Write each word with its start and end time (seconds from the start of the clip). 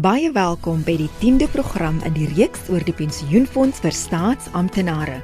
Baie 0.00 0.30
welkom 0.32 0.78
by 0.86 0.94
die 0.96 1.10
10de 1.20 1.44
program 1.52 1.98
in 2.08 2.14
die 2.16 2.24
reeks 2.30 2.62
oor 2.72 2.80
die 2.80 2.94
pensioenfonds 2.96 3.82
vir 3.84 3.92
staatsamptenare. 3.92 5.18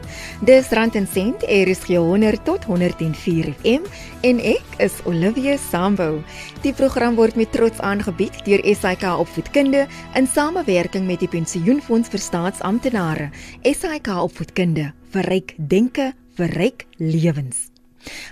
Dis 0.45 0.69
Rand 0.77 0.99
en 1.01 1.07
Sent, 1.09 1.41
RSG 1.49 1.97
100 1.97 2.43
tot 2.45 2.67
104 2.69 3.49
FM 3.55 3.87
en 4.29 4.43
ek 4.45 4.75
is 4.85 4.99
Olivia 5.09 5.55
Sambo. 5.57 6.19
Die 6.61 6.75
program 6.77 7.17
word 7.17 7.39
met 7.41 7.49
trots 7.57 7.81
aangebied 7.81 8.37
deur 8.45 8.61
SAK 8.75 9.07
Opvoedkunde 9.23 9.87
in 10.21 10.29
samewerking 10.29 11.09
met 11.09 11.25
die 11.25 11.31
pensioenfonds 11.33 12.13
vir 12.13 12.21
staatsamptenare. 12.27 13.31
SAK 13.65 14.13
Opvoedkunde, 14.27 14.91
verryk 15.17 15.57
denke, 15.57 16.11
verryk 16.37 16.85
lewens. 17.01 17.71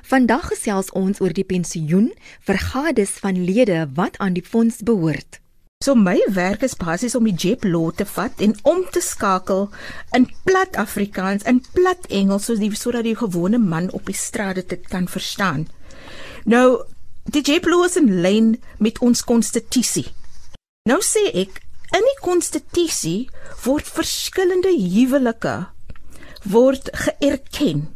Vandag 0.04 0.52
gesels 0.52 0.92
ons 0.92 1.24
oor 1.24 1.32
die 1.32 1.48
pensioen 1.48 2.12
vir 2.44 2.60
gades 2.60 3.16
van 3.24 3.40
lede 3.40 3.86
wat 3.96 4.20
aan 4.20 4.36
die 4.36 4.44
fonds 4.44 4.84
behoort. 4.84 5.40
So 5.84 5.94
my 5.94 6.16
werk 6.32 6.62
is 6.62 6.74
basies 6.74 7.14
om 7.18 7.26
die 7.28 7.36
Jep 7.36 7.64
law 7.68 7.90
te 7.92 8.06
vat 8.08 8.40
en 8.40 8.54
om 8.64 8.78
te 8.92 9.02
skakel 9.04 9.66
in 10.16 10.24
plat 10.48 10.76
Afrikaans 10.80 11.44
in 11.44 11.60
plat 11.74 12.08
Engels 12.08 12.48
soos 12.48 12.62
die 12.62 12.70
sodat 12.72 13.04
die 13.04 13.16
gewone 13.18 13.60
man 13.60 13.90
op 13.92 14.08
die 14.08 14.16
straat 14.16 14.56
dit 14.56 14.88
kan 14.88 15.04
verstaan. 15.04 15.66
Nou 16.48 16.80
die 17.28 17.44
Jep 17.44 17.68
law 17.68 17.84
is 17.84 17.98
in 18.00 18.08
lyn 18.24 18.54
met 18.80 19.02
ons 19.04 19.20
konstitusie. 19.28 20.06
Nou 20.88 21.02
sê 21.04 21.26
ek 21.44 21.60
in 21.92 22.08
die 22.08 22.18
konstitusie 22.24 23.28
word 23.66 23.92
verskillende 23.98 24.72
huwelike 24.72 25.58
word 26.56 26.88
geerken 27.04 27.90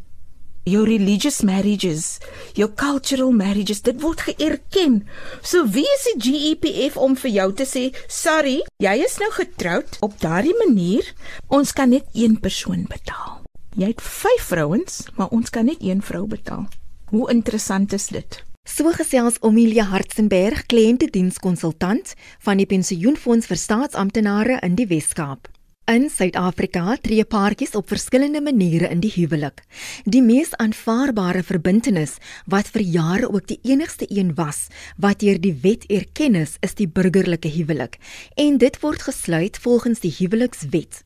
jou 0.63 0.83
religious 0.85 1.41
marriages, 1.41 2.19
jou 2.53 2.67
cultural 2.75 3.31
marriages, 3.31 3.81
dit 3.81 4.01
word 4.01 4.21
geerken. 4.21 5.01
So 5.41 5.65
wie 5.65 5.85
is 5.85 6.07
die 6.11 6.19
GEPF 6.27 6.97
om 6.97 7.15
vir 7.15 7.31
jou 7.31 7.53
te 7.53 7.65
sê, 7.65 7.95
"Sorry, 8.07 8.61
jy 8.77 8.95
is 9.03 9.17
nou 9.19 9.31
getroud 9.31 9.97
op 10.01 10.19
daardie 10.19 10.57
manier, 10.65 11.13
ons 11.47 11.71
kan 11.71 11.89
net 11.89 12.05
een 12.13 12.39
persoon 12.39 12.85
betaal." 12.87 13.41
Jy 13.75 13.87
het 13.87 14.01
5 14.01 14.41
vrouens, 14.41 15.07
maar 15.15 15.29
ons 15.31 15.49
kan 15.49 15.65
net 15.65 15.77
een 15.79 16.01
vrou 16.01 16.27
betaal. 16.27 16.67
Hoe 17.05 17.29
interessant 17.31 17.93
is 17.93 18.07
dit? 18.07 18.43
So 18.63 18.91
gesels 18.91 19.39
Omilia 19.39 19.83
Hartzenberg, 19.83 20.65
kliëntedienskonsultant 20.65 22.13
van 22.39 22.57
die 22.57 22.65
Pensioenfonds 22.65 23.47
vir 23.49 23.57
Staatsamptenare 23.57 24.59
in 24.61 24.75
die 24.75 24.87
Wes-Kaap. 24.87 25.47
In 25.89 26.09
Suid-Afrika 26.13 26.93
tree 27.01 27.23
paartjies 27.25 27.73
op 27.75 27.87
verskillende 27.89 28.41
maniere 28.41 28.87
in 28.93 28.99
die 29.01 29.09
huwelik. 29.15 29.63
Die 30.05 30.21
mees 30.21 30.53
aanvaarbare 30.61 31.41
verbintenis 31.43 32.19
wat 32.45 32.69
vir 32.69 32.85
jare 32.85 33.31
ook 33.33 33.47
die 33.49 33.57
enigste 33.65 34.05
een 34.07 34.35
was 34.37 34.67
wat 35.01 35.25
deur 35.25 35.41
die 35.41 35.55
wet 35.65 35.89
erken 35.89 36.37
is, 36.37 36.59
is 36.61 36.77
die 36.77 36.87
burgerlike 36.87 37.49
huwelik 37.49 37.97
en 38.37 38.61
dit 38.61 38.77
word 38.85 39.01
gesluit 39.09 39.57
volgens 39.57 40.05
die 40.05 40.13
huwelikswet. 40.19 41.01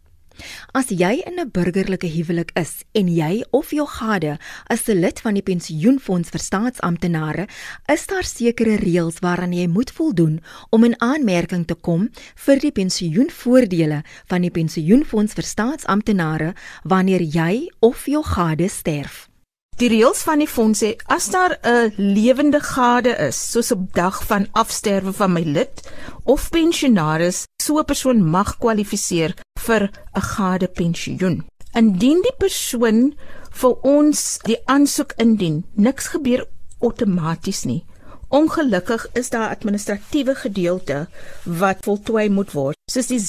As 0.73 0.89
jy 0.89 1.21
in 1.25 1.39
'n 1.39 1.51
burgerlike 1.51 2.07
huwelik 2.07 2.51
is 2.55 2.83
en 2.93 3.07
jy 3.07 3.43
of 3.51 3.71
jou 3.71 3.87
gade 3.87 4.37
is 4.69 4.89
'n 4.89 4.99
lid 4.99 5.19
van 5.21 5.33
die 5.33 5.43
pensioenfonds 5.43 6.29
vir 6.29 6.39
staatsamptenare, 6.39 7.47
is 7.87 8.05
daar 8.07 8.23
sekere 8.23 8.75
reëls 8.75 9.19
waaraan 9.19 9.53
jy 9.53 9.67
moet 9.67 9.91
voldoen 9.91 10.41
om 10.69 10.83
in 10.83 10.99
aanmerking 11.01 11.65
te 11.65 11.75
kom 11.75 12.09
vir 12.35 12.59
die 12.59 12.71
pensioenvoordele 12.71 14.03
van 14.27 14.41
die 14.41 14.51
pensioenfonds 14.51 15.33
vir 15.33 15.43
staatsamptenare 15.43 16.53
wanneer 16.83 17.21
jy 17.21 17.71
of 17.79 18.05
jou 18.05 18.23
gade 18.23 18.69
sterf. 18.69 19.34
Die 19.75 19.89
reëls 19.91 20.21
van 20.23 20.39
die 20.39 20.47
fonds 20.47 20.79
sê 20.79 20.93
as 21.11 21.25
daar 21.33 21.57
'n 21.59 21.91
lewende 21.97 22.61
gade 22.63 23.11
is, 23.27 23.35
soos 23.51 23.71
op 23.71 23.93
dag 23.93 24.23
van 24.23 24.47
afsterwe 24.51 25.11
van 25.13 25.33
my 25.33 25.41
lid 25.41 25.91
of 26.23 26.49
pensionaris, 26.49 27.43
so 27.61 27.79
'n 27.79 27.85
persoon 27.85 28.23
mag 28.23 28.57
kwalifiseer 28.57 29.33
vir 29.59 29.91
'n 30.15 30.21
gade 30.21 30.67
pensioen. 30.67 31.43
Indien 31.73 32.21
die 32.21 32.37
persoon 32.37 33.15
vir 33.51 33.73
ons 33.81 34.39
die 34.43 34.59
aansoek 34.65 35.13
indien, 35.17 35.65
niks 35.73 36.07
gebeur 36.07 36.47
outomaties 36.79 37.63
nie. 37.63 37.83
Ongelukkig 38.29 39.07
is 39.13 39.29
daar 39.29 39.49
administratiewe 39.49 40.35
gedeelte 40.35 41.07
wat 41.43 41.83
voltooi 41.83 42.29
moet 42.29 42.51
word, 42.51 42.77
soos 42.91 43.07
die 43.07 43.19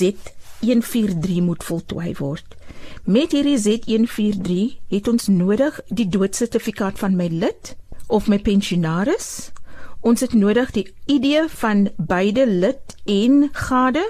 Z143 0.62 1.42
moet 1.42 1.64
voltooi 1.64 2.14
word. 2.18 2.56
Met 3.04 3.32
hierdie 3.32 3.58
Z143 3.58 4.78
het 4.88 5.08
ons 5.08 5.28
nodig 5.28 5.80
die 5.88 6.08
doodsertifikaat 6.08 6.98
van 6.98 7.16
my 7.16 7.28
lid 7.30 7.76
of 8.06 8.28
my 8.28 8.38
pensionaris. 8.38 9.50
Ons 10.00 10.20
het 10.20 10.34
nodig 10.34 10.70
die 10.70 10.86
ID 11.10 11.50
van 11.58 11.88
beide 11.96 12.46
lid 12.46 12.96
en 13.04 13.48
gade 13.52 14.04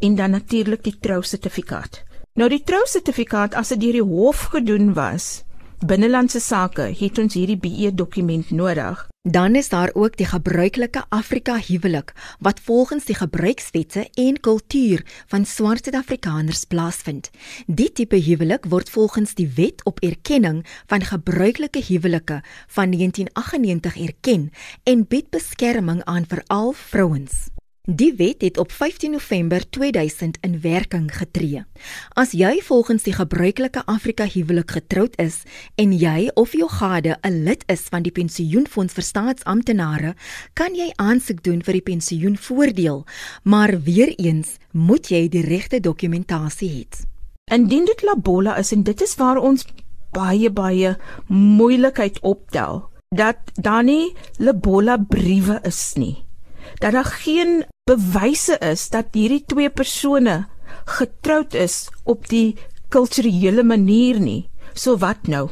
en 0.00 0.14
dan 0.14 0.30
natuurlik 0.30 0.84
die 0.84 0.96
trousertifikaat. 1.00 2.02
Nou 2.34 2.48
die 2.48 2.62
trousertifikaat 2.64 3.54
as 3.54 3.74
dit 3.74 3.80
deur 3.80 3.98
die 4.00 4.08
hof 4.08 4.48
gedoen 4.54 4.94
was, 4.96 5.42
binnelandse 5.86 6.40
sake, 6.40 6.84
het 6.98 7.18
ons 7.18 7.34
hierdie 7.34 7.58
BE 7.58 7.90
dokument 7.94 8.50
nodig. 8.50 9.00
Dan 9.22 9.54
is 9.54 9.68
daar 9.68 9.90
ook 9.94 10.16
die 10.16 10.26
gebruikelike 10.26 11.04
Afrika 11.14 11.54
huwelik 11.66 12.10
wat 12.42 12.60
volgens 12.60 13.04
die 13.06 13.14
gebruikswette 13.14 14.08
en 14.18 14.40
kultuur 14.40 15.04
van 15.30 15.46
swart 15.46 15.84
Suid-Afrikaners 15.84 16.64
plaasvind. 16.64 17.30
Die 17.66 17.92
tipe 17.92 18.18
huwelik 18.18 18.66
word 18.66 18.90
volgens 18.90 19.34
die 19.38 19.46
Wet 19.54 19.84
op 19.84 20.02
Erkenning 20.02 20.64
van 20.86 21.06
Gebruikelike 21.06 21.84
Huwelike 21.86 22.42
van 22.66 22.90
1998 22.90 23.96
erken 24.08 24.50
en 24.82 25.06
bied 25.06 25.30
beskerming 25.30 26.04
aan 26.04 26.26
veral 26.26 26.72
vrouens. 26.72 27.51
Die 27.82 28.14
wet 28.14 28.42
het 28.42 28.58
op 28.58 28.72
15 28.72 29.10
November 29.10 29.70
2000 29.70 30.36
in 30.40 30.60
werking 30.60 31.16
getree. 31.16 31.64
As 32.14 32.30
jy 32.30 32.60
volgens 32.62 33.02
die 33.02 33.12
gebruikelike 33.12 33.82
Afrika 33.90 34.22
huwelik 34.30 34.70
getroud 34.70 35.18
is 35.18 35.40
en 35.74 35.90
jy 35.90 36.30
of 36.34 36.52
jou 36.52 36.68
gade 36.70 37.18
'n 37.22 37.42
lid 37.42 37.64
is 37.66 37.80
van 37.90 38.02
die 38.02 38.12
pensioenfonds 38.12 38.92
vir 38.94 39.02
staatsamptenare, 39.02 40.14
kan 40.54 40.74
jy 40.74 40.92
aansoek 40.96 41.42
doen 41.42 41.62
vir 41.62 41.72
die 41.72 41.82
pensioenvoordeel, 41.82 43.04
maar 43.42 43.82
weer 43.82 44.14
eens 44.18 44.58
moet 44.70 45.08
jy 45.08 45.28
die 45.28 45.42
regte 45.42 45.80
dokumentasie 45.80 46.70
hê. 46.70 46.86
Indien 47.50 47.84
dit 47.84 48.02
labola 48.02 48.56
is 48.58 48.72
en 48.72 48.82
dit 48.82 49.02
is 49.02 49.14
waar 49.14 49.38
ons 49.38 49.66
baie 50.12 50.50
baie 50.50 50.98
moeilikheid 51.26 52.20
optel, 52.20 52.90
dat 53.08 53.38
daar 53.54 53.84
nie 53.84 54.14
labola 54.38 54.96
briewe 54.96 55.60
is 55.64 55.94
nie 55.96 56.24
dat 56.82 56.92
daar 56.92 57.12
geen 57.22 57.62
bewyse 57.86 58.58
is 58.58 58.88
dat 58.90 59.14
hierdie 59.14 59.44
twee 59.46 59.70
persone 59.70 60.46
getroud 60.98 61.54
is 61.54 61.86
op 62.04 62.26
die 62.28 62.56
kulturele 62.88 63.62
manier 63.62 64.18
nie. 64.20 64.50
So 64.74 64.98
wat 64.98 65.28
nou? 65.30 65.48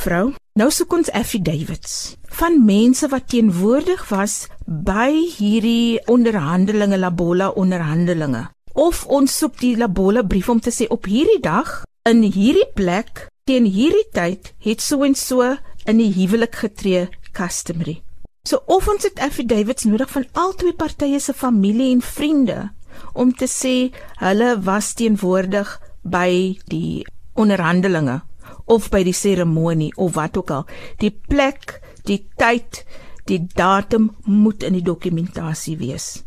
Vrou, 0.00 0.32
nou 0.54 0.70
soek 0.70 0.92
ons 0.94 1.10
affidavits 1.10 2.16
van 2.40 2.60
mense 2.64 3.08
wat 3.10 3.28
teenwoordig 3.28 4.06
was 4.08 4.46
by 4.64 5.10
hierdie 5.36 6.00
onderhandelinge 6.08 6.98
Labola 6.98 7.50
onderhandelinge. 7.58 8.46
Of 8.72 9.02
ons 9.06 9.34
soek 9.36 9.58
die 9.60 9.74
Labola 9.76 10.22
brief 10.22 10.48
om 10.48 10.60
te 10.62 10.72
sê 10.72 10.86
op 10.88 11.10
hierdie 11.10 11.42
dag 11.42 11.82
in 12.08 12.22
hierdie 12.22 12.68
plek 12.74 13.26
teen 13.44 13.66
hierdie 13.66 14.06
tyd 14.14 14.54
het 14.64 14.80
so 14.80 15.02
en 15.04 15.18
so 15.18 15.42
in 15.84 15.98
die 15.98 16.12
huwelik 16.14 16.62
getree 16.62 17.08
customary. 17.36 18.00
So 18.42 18.62
of 18.66 18.88
ons 18.88 19.04
het 19.04 19.20
affidavits 19.20 19.84
nodig 19.84 20.10
van 20.10 20.24
al 20.32 20.54
twee 20.56 20.72
partye 20.72 21.18
se 21.20 21.34
familie 21.36 21.90
en 21.92 22.00
vriende 22.00 22.70
om 23.12 23.32
te 23.36 23.46
sê 23.48 23.74
hulle 24.22 24.54
was 24.64 24.94
teenwoordig 24.96 25.74
by 26.02 26.56
die 26.72 27.04
onderhandelinge 27.36 28.20
of 28.64 28.88
by 28.90 29.02
die 29.04 29.16
seremonie 29.16 29.92
of 29.96 30.14
wat 30.16 30.36
ook 30.40 30.50
al. 30.50 30.66
Die 31.02 31.12
plek, 31.12 31.80
die 32.08 32.22
tyd, 32.40 32.84
die 33.28 33.42
datum 33.54 34.10
moet 34.24 34.64
in 34.64 34.78
die 34.78 34.84
dokumentasie 34.84 35.76
wees. 35.80 36.22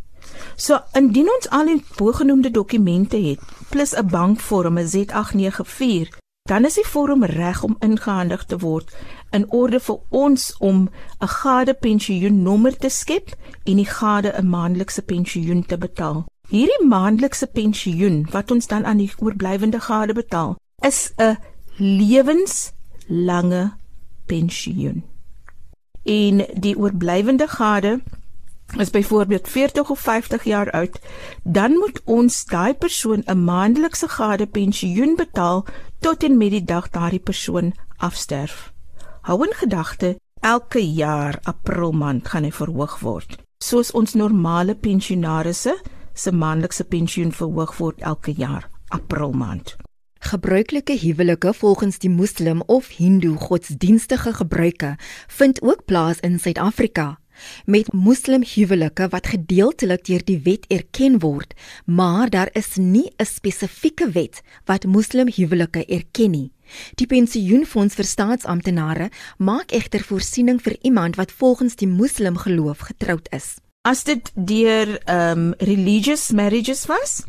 So 0.55 0.79
indien 0.97 1.29
ons 1.33 1.49
al 1.49 1.71
die 1.71 1.79
bogenoemde 1.97 2.51
dokumente 2.53 3.17
het 3.17 3.39
plus 3.69 3.93
'n 3.97 4.07
bankvorm 4.07 4.77
'n 4.77 4.87
Z894 4.87 6.21
dan 6.49 6.65
is 6.65 6.75
die 6.75 6.87
vorm 6.87 7.23
reg 7.23 7.63
om 7.63 7.77
ingehandig 7.79 8.41
te 8.45 8.57
word 8.59 8.89
in 9.33 9.51
orde 9.51 9.79
vir 9.79 9.99
ons 10.09 10.57
om 10.59 10.89
'n 11.21 11.27
gade 11.27 11.73
pensioennommer 11.73 12.77
te 12.77 12.89
skep 12.89 13.35
en 13.63 13.75
die 13.75 13.89
gade 13.89 14.33
'n 14.37 14.49
maandelikse 14.49 15.01
pensioen 15.01 15.65
te 15.65 15.77
betaal. 15.77 16.25
Hierdie 16.49 16.85
maandelikse 16.85 17.47
pensioen 17.47 18.27
wat 18.31 18.51
ons 18.51 18.67
dan 18.67 18.85
aan 18.85 18.97
die 18.97 19.11
oorblywende 19.17 19.79
gade 19.79 20.13
betaal, 20.13 20.57
is 20.81 21.13
'n 21.17 21.37
lewenslange 21.77 23.73
pensioen. 24.25 25.03
En 26.03 26.45
die 26.53 26.77
oorblywende 26.77 27.47
gade 27.47 28.01
is 28.77 28.89
byvoorbeeld 28.89 29.47
40 29.47 29.89
of 29.89 29.99
50 29.99 30.43
jaar 30.43 30.71
oud, 30.71 30.99
dan 31.43 31.71
moet 31.71 32.01
ons 32.03 32.45
daai 32.45 32.73
persoon 32.73 33.23
'n 33.25 33.43
maandelikse 33.43 34.07
gade 34.07 34.47
pensioen 34.47 35.15
betaal 35.15 35.65
tot 35.99 36.23
en 36.23 36.37
met 36.37 36.49
die 36.49 36.63
dag 36.63 36.89
daardie 36.89 37.19
persoon 37.19 37.73
afsterf. 37.97 38.72
Hou 39.23 39.37
in 39.45 39.53
gedagte, 39.55 40.17
elke 40.41 40.81
jaar 40.83 41.37
April 41.47 41.93
maand 41.95 42.27
gaan 42.27 42.43
hy 42.43 42.49
verhoog 42.51 42.97
word. 42.99 43.37
Soos 43.63 43.93
ons 43.95 44.17
normale 44.19 44.75
pensionarisse 44.75 45.77
se 46.11 46.33
maandelikse 46.35 46.83
pensioen 46.91 47.31
verhoog 47.31 47.71
word 47.79 48.03
elke 48.03 48.35
jaar 48.35 48.67
April 48.91 49.31
maand. 49.31 49.77
Gebruikelike 50.27 50.99
huwelike 50.99 51.53
volgens 51.55 52.03
die 52.03 52.11
Moslem 52.11 52.65
of 52.67 52.91
Hindu 52.97 53.37
godsdienstige 53.39 54.35
gebruike 54.41 54.97
vind 55.39 55.63
ook 55.63 55.85
plaas 55.87 56.19
in 56.19 56.35
Suid-Afrika 56.39 57.13
met 57.65 57.93
moslim 57.93 58.43
huwelike 58.45 59.07
wat 59.09 59.27
gedeeltelik 59.27 60.03
deur 60.05 60.23
die 60.27 60.39
wet 60.45 60.67
erken 60.67 61.19
word, 61.23 61.55
maar 61.85 62.29
daar 62.29 62.49
is 62.53 62.75
nie 62.75 63.11
'n 63.17 63.25
spesifieke 63.25 64.11
wet 64.11 64.43
wat 64.65 64.85
moslim 64.85 65.31
huwelike 65.31 65.85
erken 65.85 66.31
nie. 66.31 66.51
Die 66.95 67.07
pensioenfonds 67.07 67.95
vir 67.95 68.07
staatsamptenare 68.07 69.09
maak 69.37 69.71
egter 69.71 70.03
voorsiening 70.03 70.61
vir 70.61 70.77
iemand 70.81 71.15
wat 71.15 71.31
volgens 71.31 71.75
die 71.75 71.87
moslim 71.87 72.37
geloof 72.37 72.87
getroud 72.89 73.29
is. 73.31 73.55
As 73.83 74.03
dit 74.03 74.31
deur 74.35 74.97
um 75.11 75.53
religious 75.59 76.31
marriages 76.31 76.85
was, 76.85 77.23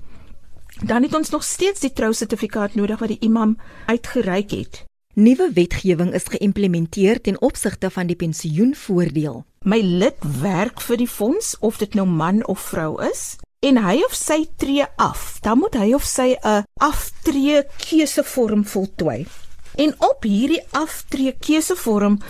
dan 0.82 1.02
het 1.02 1.14
ons 1.14 1.30
nog 1.30 1.44
steeds 1.44 1.80
die 1.80 1.92
trousertifikaat 1.92 2.74
nodig 2.74 2.98
wat 2.98 3.08
die 3.08 3.22
imam 3.26 3.56
uitgereik 3.86 4.50
het. 4.50 4.84
Nuwe 5.14 5.50
wetgewing 5.54 6.12
is 6.14 6.26
geïmplementeer 6.26 7.20
ten 7.20 7.40
opsigte 7.42 7.90
van 7.90 8.06
die 8.10 8.16
pensioenvoordeel. 8.18 9.44
My 9.62 9.78
lid 9.80 10.18
werk 10.40 10.80
vir 10.82 10.98
die 10.98 11.08
fonds 11.08 11.54
of 11.60 11.78
dit 11.78 11.94
nou 11.94 12.06
man 12.06 12.42
of 12.46 12.60
vrou 12.70 12.98
is 13.02 13.36
en 13.64 13.80
hy 13.80 14.02
of 14.04 14.14
sy 14.16 14.44
tree 14.60 14.84
af. 15.00 15.38
Dan 15.44 15.58
moet 15.62 15.76
hy 15.80 15.94
of 15.96 16.04
sy 16.04 16.36
'n 16.36 16.64
aftree 16.80 17.64
keusevorm 17.88 18.64
voltooi. 18.64 19.26
En 19.74 19.94
op 19.98 20.22
hierdie 20.22 20.62
aftree 20.70 21.32
keusevorm 21.32 22.20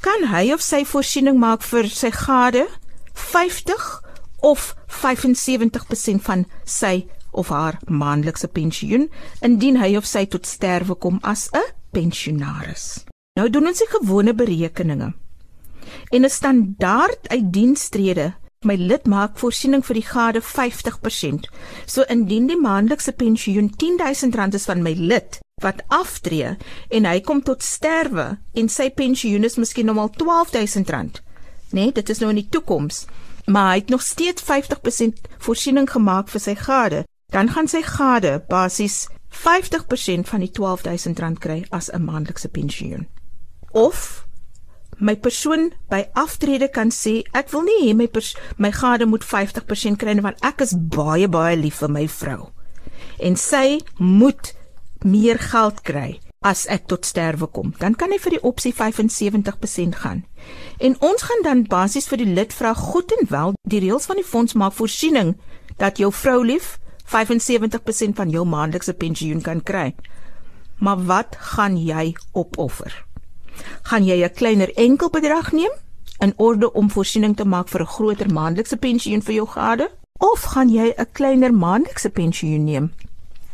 kan 0.00 0.28
hy 0.28 0.52
of 0.52 0.60
sy 0.60 0.84
voorsiening 0.84 1.38
maak 1.38 1.62
vir 1.62 1.88
sy 1.88 2.10
gade 2.10 2.66
50 3.12 4.02
of 4.42 4.74
75% 4.86 6.22
van 6.22 6.44
sy 6.64 7.06
of 7.32 7.48
haar 7.48 7.78
maandelikse 7.88 8.48
pensioen 8.48 9.10
indien 9.40 9.76
hy 9.76 9.96
of 9.96 10.06
sy 10.06 10.26
tot 10.26 10.46
sterwe 10.46 10.94
kom 10.94 11.18
as 11.22 11.48
'n 11.52 11.72
pensionaris. 11.92 13.04
Nou 13.36 13.50
doen 13.50 13.66
ons 13.66 13.78
die 13.78 13.88
gewone 13.90 14.34
berekeninge. 14.34 15.12
En 16.10 16.24
'n 16.24 16.30
standaard 16.30 17.28
uitdienstrede, 17.28 18.34
my 18.64 18.76
lid 18.76 19.06
maak 19.06 19.38
voorsiening 19.38 19.84
vir 19.86 19.94
die 19.94 20.06
gade 20.06 20.40
50%. 20.42 21.48
So 21.86 22.04
indien 22.08 22.46
die 22.50 22.60
maandelikse 22.60 23.12
pensioen 23.12 23.70
R10000 23.70 24.54
is 24.54 24.68
van 24.70 24.82
my 24.82 24.94
lid 24.98 25.40
wat 25.62 25.82
aftree 25.88 26.56
en 26.90 27.06
hy 27.06 27.20
kom 27.20 27.42
tot 27.42 27.62
sterwe 27.62 28.38
en 28.54 28.68
sy 28.68 28.90
pensioen 28.90 29.44
is 29.44 29.56
miskien 29.56 29.86
nog 29.86 29.96
maar 29.96 30.10
R12000. 30.10 31.20
Nee, 31.74 31.92
dit 31.92 32.10
is 32.10 32.20
nou 32.22 32.30
in 32.30 32.42
die 32.42 32.48
toekoms. 32.50 33.04
Maar 33.46 33.70
hy 33.70 33.78
het 33.82 33.88
nog 33.92 34.02
steeds 34.02 34.42
50% 34.42 35.26
voorsiening 35.38 35.90
gemaak 35.90 36.30
vir 36.32 36.40
sy 36.40 36.54
gade. 36.54 37.04
Dan 37.32 37.50
gaan 37.50 37.68
sy 37.68 37.82
gade 37.82 38.38
basies 38.48 39.06
50% 39.34 40.28
van 40.30 40.44
die 40.44 40.52
R12000 40.54 41.40
kry 41.42 41.64
as 41.70 41.90
'n 41.90 42.04
maandelikse 42.04 42.48
pensioen. 42.48 43.08
Of 43.72 44.26
my 44.98 45.16
persoon 45.16 45.72
by 45.90 46.04
aftrede 46.14 46.68
kan 46.72 46.90
sê 46.94 47.22
ek 47.34 47.52
wil 47.52 47.64
nie 47.66 47.80
hê 47.86 47.94
my 47.96 48.08
my 48.58 48.70
gade 48.70 49.06
moet 49.06 49.24
50% 49.24 49.98
kry 49.98 50.14
want 50.20 50.42
ek 50.42 50.60
is 50.60 50.74
baie 50.74 51.28
baie 51.28 51.56
lief 51.56 51.80
vir 51.82 51.90
my 51.90 52.06
vrou. 52.06 52.50
En 53.18 53.36
sy 53.36 53.80
moet 53.98 54.54
meer 55.04 55.38
geld 55.38 55.82
kry 55.84 56.20
as 56.44 56.66
ek 56.68 56.86
tot 56.92 57.06
sterwe 57.08 57.46
kom. 57.46 57.72
Dan 57.80 57.94
kan 57.96 58.12
hy 58.12 58.18
vir 58.20 58.36
die 58.36 58.44
opsie 58.44 58.72
75% 58.76 59.96
gaan. 60.04 60.24
En 60.78 60.96
ons 61.00 61.22
gaan 61.22 61.42
dan 61.44 61.64
basies 61.64 62.08
vir 62.10 62.20
die 62.20 62.32
lid 62.36 62.52
vra 62.52 62.74
goed 62.76 63.12
en 63.16 63.28
wel 63.30 63.56
die 63.68 63.80
reëls 63.80 64.08
van 64.10 64.20
die 64.20 64.28
fonds 64.28 64.54
maak 64.54 64.76
voorsiening 64.76 65.34
dat 65.80 65.98
jou 65.98 66.12
vrou 66.12 66.42
lief 66.44 66.76
75% 67.08 68.16
van 68.20 68.30
jou 68.30 68.44
maandelikse 68.44 68.94
pensioen 69.00 69.40
kan 69.40 69.62
kry. 69.62 69.94
Maar 70.80 71.04
wat 71.08 71.36
gaan 71.54 71.76
jy 71.80 72.12
opoffer? 72.32 73.03
Gaan 73.82 74.04
jy 74.04 74.24
'n 74.24 74.34
kleiner 74.34 74.70
enkelbedrag 74.76 75.52
neem 75.52 75.72
in 76.18 76.32
orde 76.36 76.72
om 76.72 76.90
voorsiening 76.90 77.36
te 77.36 77.44
maak 77.44 77.68
vir 77.68 77.80
'n 77.80 77.94
groter 77.96 78.32
maandelikse 78.32 78.76
pensioen 78.76 79.22
vir 79.22 79.34
jou 79.34 79.46
gade? 79.46 79.90
Of 80.18 80.40
gaan 80.42 80.68
jy 80.68 80.94
'n 80.96 81.06
kleiner 81.12 81.54
maandelikse 81.54 82.10
pensioen 82.10 82.64
neem 82.64 82.92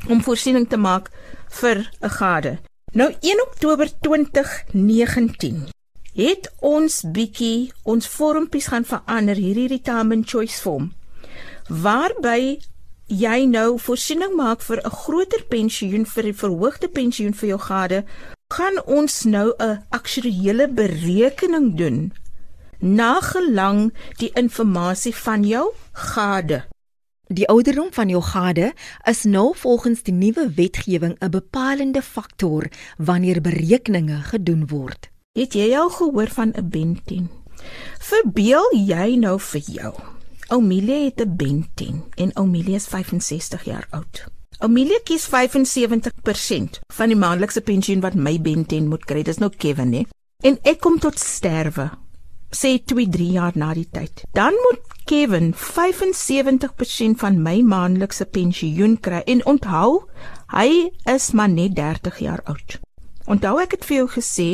om 0.08 0.22
voorsiening 0.22 0.68
te 0.68 0.76
maak 0.76 1.10
vir 1.48 1.90
'n 2.00 2.10
gade? 2.10 2.58
Nou 2.92 3.14
1 3.20 3.42
Oktober 3.42 3.90
2019 4.00 5.68
het 6.14 6.52
ons 6.60 7.04
bietjie 7.12 7.72
ons 7.82 8.08
vormpies 8.08 8.66
gaan 8.66 8.84
verander 8.84 9.36
hierdie 9.36 9.68
retirement 9.68 10.30
choice 10.30 10.60
form 10.60 10.92
waarby 11.70 12.58
jy 13.06 13.44
nou 13.46 13.78
voorsiening 13.78 14.34
maak 14.36 14.62
vir 14.62 14.80
'n 14.84 14.90
groter 14.90 15.42
pensioen 15.48 16.06
vir 16.06 16.24
'n 16.26 16.34
verhoogde 16.34 16.88
pensioen 16.88 17.34
vir 17.34 17.48
jou 17.48 17.58
gade, 17.58 18.04
gaan 18.50 18.82
ons 18.86 19.24
nou 19.24 19.52
'n 19.56 19.84
aktuariële 19.88 20.68
berekening 20.68 21.76
doen 21.76 22.12
na 22.78 23.20
gelang 23.20 23.92
die 24.18 24.30
inligting 24.34 25.14
van 25.14 25.44
jou 25.46 25.72
gade. 25.92 26.64
Die 27.26 27.48
ouderdom 27.48 27.92
van 27.92 28.08
jou 28.08 28.22
gade 28.22 28.72
is 29.04 29.22
nou 29.22 29.56
volgens 29.56 30.02
die 30.02 30.14
nuwe 30.14 30.50
wetgewing 30.54 31.16
'n 31.18 31.30
bepalende 31.30 32.02
faktor 32.02 32.70
wanneer 32.98 33.40
berekeninge 33.40 34.22
gedoen 34.22 34.66
word. 34.66 35.10
Het 35.32 35.52
jy 35.52 35.76
al 35.76 35.90
gehoor 35.90 36.28
van 36.28 36.52
'n 36.56 36.68
bentien? 36.68 37.30
Verbeel 37.98 38.74
jy 38.74 39.16
nou 39.16 39.40
vir 39.40 39.60
jou 39.60 39.94
Oumilie 40.50 41.04
het 41.04 41.20
'n 41.20 41.36
bentien 41.36 42.04
en 42.14 42.32
Oumilie 42.32 42.74
is 42.74 42.86
65 42.86 43.64
jaar 43.64 43.86
oud. 43.90 44.24
Oumilie 44.60 45.00
kies 45.08 45.24
75% 45.32 46.80
van 46.92 47.08
die 47.08 47.16
maandelikse 47.16 47.62
pensioen 47.64 48.02
wat 48.04 48.14
my 48.14 48.34
bentien 48.44 48.88
moet 48.88 49.06
kry. 49.08 49.22
Dis 49.24 49.40
nou 49.40 49.48
Kevin, 49.50 49.92
hè? 49.96 50.02
En 50.44 50.58
ek 50.68 50.80
kom 50.84 50.98
tot 51.00 51.18
sterwe. 51.18 51.90
Sê 52.52 52.74
2-3 52.92 53.28
jaar 53.36 53.56
na 53.56 53.70
die 53.74 53.86
tyd. 53.88 54.24
Dan 54.36 54.56
moet 54.66 54.82
Kevin 55.08 55.54
75% 55.54 57.20
van 57.22 57.38
my 57.42 57.60
maandelikse 57.62 58.26
pensioen 58.26 58.98
kry. 59.00 59.22
En 59.26 59.40
onthou, 59.48 60.02
hy 60.52 60.90
is 61.08 61.30
maar 61.32 61.48
net 61.48 61.76
30 61.78 62.18
jaar 62.18 62.42
oud. 62.44 62.80
Onthou 63.30 63.54
ek 63.62 63.78
het 63.78 63.86
vir 63.88 64.02
jou 64.02 64.10
gesê, 64.18 64.50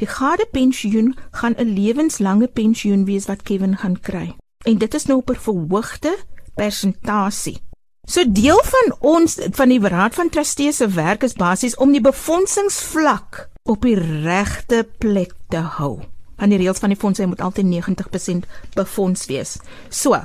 die 0.00 0.08
gade 0.08 0.46
pensioen 0.52 1.12
gaan 1.32 1.58
'n 1.58 1.74
lewenslange 1.74 2.48
pensioen 2.48 3.04
wees 3.04 3.26
wat 3.26 3.42
Kevin 3.42 3.76
gaan 3.76 4.00
kry 4.00 4.34
en 4.64 4.78
dit 4.78 4.94
is 4.94 5.04
nou 5.06 5.18
op 5.18 5.30
'n 5.30 5.44
verhoogde 5.46 6.16
persentasie. 6.54 7.58
So 8.04 8.24
deel 8.28 8.60
van 8.64 8.96
ons 9.00 9.38
van 9.56 9.70
die 9.72 9.80
Raad 9.80 10.14
van 10.14 10.28
Trustees 10.28 10.76
se 10.76 10.88
werk 10.92 11.22
is 11.24 11.36
basies 11.38 11.76
om 11.80 11.92
die 11.92 12.02
befondsingsvlak 12.04 13.46
op 13.64 13.86
die 13.86 13.96
regte 13.96 14.82
plek 14.98 15.32
te 15.48 15.62
hou. 15.78 16.02
Aan 16.36 16.52
die 16.52 16.58
reëls 16.60 16.82
van 16.82 16.92
die 16.92 17.00
fonds 17.00 17.22
moet 17.24 17.40
altyd 17.40 17.70
90% 17.70 18.44
befonds 18.76 19.24
wees. 19.30 19.56
So, 19.88 20.18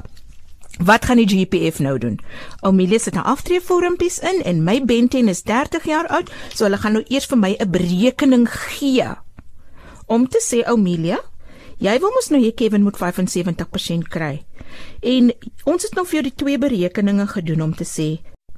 wat 0.84 1.06
gaan 1.08 1.22
die 1.22 1.30
GPF 1.30 1.80
nou 1.80 1.96
doen? 1.98 2.20
Omelia 2.62 3.00
sit 3.00 3.16
'n 3.16 3.24
aftreevormpies 3.24 4.20
in 4.20 4.44
en 4.44 4.64
my 4.64 4.84
Benten 4.86 5.28
is 5.28 5.44
30 5.44 5.84
jaar 5.86 6.08
oud, 6.08 6.32
so 6.54 6.64
hulle 6.64 6.78
gaan 6.78 6.94
nou 6.94 7.04
eers 7.08 7.26
vir 7.26 7.38
my 7.38 7.56
'n 7.60 7.72
berekening 7.72 8.50
gee 8.50 9.08
om 10.08 10.28
te 10.28 10.42
sê 10.42 10.70
Omelia, 10.70 11.20
Jy 11.80 11.94
wil 12.04 12.12
mos 12.12 12.28
nou 12.28 12.42
hê 12.44 12.50
Kevin 12.52 12.84
moet 12.84 12.98
75% 13.00 14.10
kry. 14.12 14.42
En 15.02 15.32
ons 15.64 15.84
het 15.84 15.96
nou 15.96 16.06
vir 16.08 16.20
jou 16.20 16.24
die 16.30 16.36
twee 16.36 16.58
berekeninge 16.58 17.28
gedoen 17.28 17.62
om 17.62 17.76
te 17.76 17.88
sê 17.88 18.10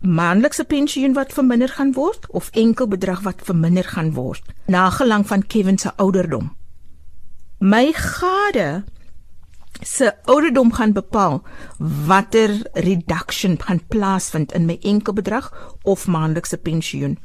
maandelikse 0.01 0.63
pensioen 0.65 1.13
wat 1.13 1.34
verminder 1.34 1.70
gaan 1.70 1.91
word 1.94 2.25
of 2.34 2.50
enkel 2.58 2.88
bedrag 2.89 3.22
wat 3.22 3.44
verminder 3.46 3.86
gaan 3.86 4.13
word 4.18 4.41
na 4.65 4.89
gelang 4.89 5.27
van 5.27 5.46
Kevin 5.46 5.77
se 5.77 5.91
ouderdom. 5.96 6.56
My 7.60 7.91
gade 7.94 8.84
se 9.82 10.12
ouderdom 10.25 10.74
gaan 10.74 10.94
bepaal 10.94 11.44
watter 12.08 12.50
reduction 12.74 13.60
gaan 13.62 13.82
plaasvind 13.88 14.51
in 14.51 14.65
my 14.65 14.77
enkel 14.82 15.13
bedrag 15.13 15.51
of 15.84 16.08
maandelikse 16.08 16.58
pensioen. 16.58 17.18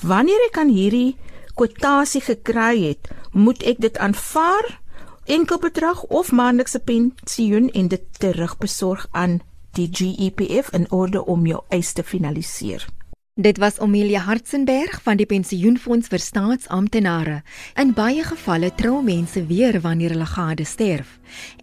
Wanneer 0.00 0.48
ek 0.48 0.58
aan 0.58 0.72
hierdie 0.72 1.16
kwotasie 1.54 2.22
gekry 2.24 2.80
het, 2.88 3.10
moet 3.32 3.62
ek 3.62 3.80
dit 3.84 3.98
aanvaar 3.98 4.80
enkel 5.24 5.58
bedrag 5.58 6.02
of 6.02 6.32
maandelikse 6.32 6.78
pensioen 6.78 7.70
en 7.70 7.88
dit 7.88 8.02
terugbesorg 8.18 9.06
aan 9.10 9.40
die 9.72 9.88
GEPF 9.90 10.72
in 10.72 10.90
orde 10.90 11.24
om 11.24 11.46
jou 11.46 11.62
eis 11.68 11.92
te 11.92 12.02
finaliseer. 12.02 12.86
Dit 13.34 13.56
was 13.58 13.78
Omelia 13.80 14.20
Hartzenberg 14.20 14.98
van 15.02 15.16
die 15.16 15.26
Pensioenfonds 15.26 16.10
vir 16.12 16.20
Staatsamptenare. 16.20 17.38
In 17.80 17.94
baie 17.96 18.20
gevalle 18.28 18.68
trou 18.76 18.98
mense 19.02 19.46
weer 19.48 19.78
wanneer 19.80 20.12
hulle 20.12 20.26
gade 20.28 20.66
sterf. 20.68 21.14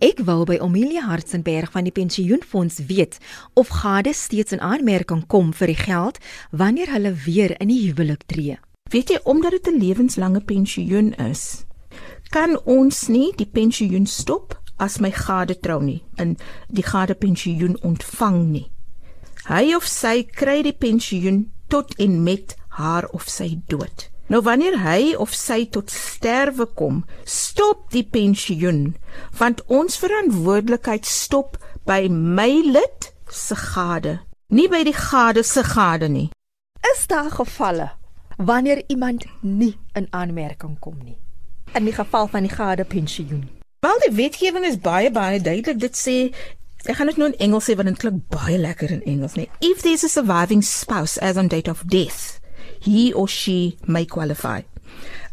Ek 0.01 0.23
wil 0.25 0.47
by 0.49 0.57
Omelia 0.65 1.03
Hartzenberg 1.05 1.69
van 1.75 1.85
die 1.85 1.93
Pensioenfonds 1.93 2.79
weet 2.89 3.19
of 3.53 3.69
gade 3.83 4.15
steeds 4.17 4.57
in 4.57 4.65
aanmerking 4.65 5.27
kom 5.29 5.53
vir 5.53 5.69
die 5.69 5.77
geld 5.77 6.17
wanneer 6.49 6.89
hulle 6.89 7.13
weer 7.13 7.53
in 7.61 7.69
die 7.69 7.83
huwelik 7.85 8.25
tree. 8.25 8.57
Weet 8.89 9.13
jy 9.13 9.19
omdat 9.23 9.51
dit 9.51 9.67
'n 9.69 9.77
lewenslange 9.77 10.41
pensioen 10.41 11.13
is, 11.13 11.68
kan 12.31 12.57
ons 12.65 13.07
nie 13.09 13.31
die 13.37 13.49
pensioen 13.49 14.05
stop 14.07 14.55
as 14.79 14.99
my 15.03 15.11
gade 15.11 15.57
trou 15.59 15.79
nie 15.83 16.01
in 16.17 16.35
die 16.67 16.85
gade 16.85 17.15
pensioen 17.15 17.75
ontvang 17.83 18.39
nie. 18.51 18.67
Hy 19.49 19.73
of 19.75 19.87
sy 19.89 20.23
kry 20.23 20.61
die 20.63 20.75
pensioen 20.75 21.47
tot 21.73 21.95
en 21.99 22.23
met 22.23 22.55
haar 22.77 23.07
of 23.13 23.29
sy 23.29 23.57
dood. 23.67 24.07
Nou 24.29 24.43
wanneer 24.45 24.77
hy 24.83 25.15
of 25.17 25.33
sy 25.33 25.63
tot 25.73 25.89
sterwe 25.89 26.67
kom, 26.77 27.01
stop 27.25 27.87
die 27.93 28.05
pensioen, 28.05 28.93
want 29.39 29.63
ons 29.73 29.97
verantwoordelikheid 29.97 31.07
stop 31.09 31.57
by 31.89 32.05
my 32.13 32.61
lid 32.65 33.09
se 33.25 33.57
gade, 33.57 34.19
nie 34.53 34.67
by 34.69 34.83
die 34.85 34.93
gade 34.93 35.41
se 35.43 35.63
gade 35.65 36.11
nie. 36.13 36.27
Is 36.93 37.07
daar 37.09 37.31
gevalle 37.33 37.89
wanneer 38.37 38.83
iemand 38.87 39.25
nie 39.41 39.73
in 39.97 40.07
aanmerking 40.13 40.77
kom 40.79 41.01
nie? 41.01 41.17
In 41.77 41.85
die 41.85 41.93
geval 41.93 42.27
van 42.27 42.45
die 42.47 42.51
gade 42.51 42.83
pensioen. 42.83 43.49
Wel 43.79 43.99
die 44.05 44.15
wetgewing 44.15 44.65
is 44.65 44.79
baie 44.79 45.11
baie 45.11 45.41
duidelik. 45.41 45.79
Dit 45.79 45.97
sê 45.97 46.17
ek 46.87 46.95
gaan 46.97 47.11
dit 47.11 47.19
nou 47.19 47.29
in 47.29 47.37
Engels 47.45 47.69
sê 47.69 47.75
want 47.77 47.91
dit 47.91 47.99
klink 48.01 48.25
baie 48.33 48.57
lekker 48.57 48.91
in 48.91 49.03
Engels, 49.03 49.35
nee. 49.35 49.49
If 49.59 49.83
there 49.83 49.93
is 49.93 50.03
a 50.03 50.11
surviving 50.11 50.63
spouse 50.63 51.19
as 51.21 51.37
on 51.37 51.51
date 51.51 51.71
of 51.71 51.83
death, 51.87 52.39
he 52.83 53.11
or 53.13 53.27
she 53.27 53.77
may 53.85 54.05
qualify. 54.05 54.61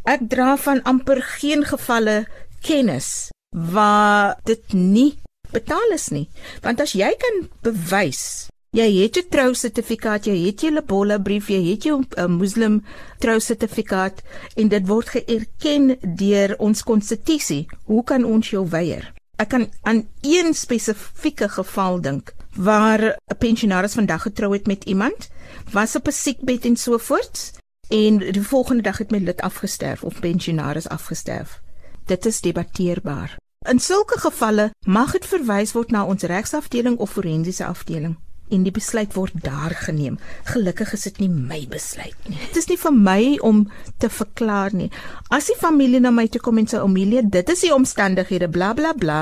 Ek 0.06 0.26
dra 0.30 0.56
van 0.60 0.82
amper 0.86 1.22
geen 1.38 1.64
gevalle 1.66 2.26
kennis 2.66 3.30
waar 3.50 4.36
dit 4.44 4.74
nie 4.74 5.14
betaal 5.54 5.94
is 5.94 6.10
nie. 6.14 6.26
Want 6.62 6.82
as 6.82 6.94
jy 6.98 7.12
kan 7.18 7.46
bewys 7.66 8.50
jy 8.70 9.02
het 9.02 9.16
'n 9.16 9.28
trousertifikaat, 9.30 10.26
jy 10.26 10.46
het 10.46 10.60
jou 10.60 10.72
Lebola 10.72 11.18
brief, 11.18 11.48
jy 11.48 11.70
het 11.70 11.82
jou 11.82 12.04
uh, 12.18 12.26
Muslim 12.26 12.84
trousertifikaat 13.18 14.22
en 14.56 14.68
dit 14.68 14.86
word 14.86 15.08
geerken 15.08 15.96
deur 16.16 16.56
ons 16.58 16.82
konstitusie, 16.82 17.66
hoe 17.84 18.04
kan 18.04 18.24
ons 18.24 18.50
jou 18.50 18.68
weier? 18.68 19.12
Ek 19.36 19.48
kan 19.48 19.68
aan 19.82 20.08
een 20.20 20.54
spesifieke 20.54 21.48
geval 21.48 22.00
dink 22.00 22.34
waar 22.56 23.00
'n 23.00 23.38
pensionaris 23.38 23.94
vandag 23.94 24.22
getrou 24.22 24.52
het 24.52 24.66
met 24.66 24.84
iemand, 24.84 25.28
was 25.72 25.96
op 25.96 26.06
'n 26.06 26.12
siekbed 26.12 26.64
en 26.64 26.76
so 26.76 26.98
voort 26.98 27.52
en 27.88 28.18
die 28.18 28.42
volgende 28.42 28.82
dag 28.82 28.98
het 28.98 29.10
my 29.10 29.18
lid 29.18 29.40
afgesterf 29.40 30.04
of 30.04 30.20
pensionaris 30.20 30.88
afgesterf. 30.88 31.60
Dit 32.06 32.26
is 32.26 32.40
debatteerbaar. 32.40 33.36
In 33.68 33.78
sulke 33.78 34.18
gevalle 34.18 34.70
mag 34.86 35.12
dit 35.12 35.26
verwys 35.26 35.72
word 35.72 35.90
na 35.90 36.04
ons 36.04 36.22
regsafdeling 36.22 36.96
of 36.98 37.10
forensiese 37.10 37.64
afdeling 37.64 38.16
en 38.50 38.62
die 38.66 38.72
besluit 38.74 39.14
word 39.16 39.34
daar 39.44 39.74
geneem. 39.86 40.18
Gelukkig 40.44 40.92
is 40.92 41.06
dit 41.08 41.18
nie 41.24 41.28
my 41.28 41.66
besluit 41.70 42.28
nie. 42.28 42.38
Dit 42.48 42.56
is 42.62 42.68
nie 42.70 42.78
vir 42.80 42.94
my 42.94 43.20
om 43.42 43.64
te 43.98 44.10
verklaar 44.12 44.74
nie. 44.74 44.90
As 45.34 45.50
die 45.50 45.58
familie 45.58 46.00
na 46.00 46.12
my 46.14 46.26
toe 46.28 46.40
kom 46.40 46.58
en 46.58 46.68
sê 46.70 46.80
Omelia, 46.82 47.22
dit 47.22 47.52
is 47.52 47.66
die 47.66 47.74
omstandighede 47.74 48.48
bla 48.52 48.72
bla 48.74 48.94
bla. 48.96 49.20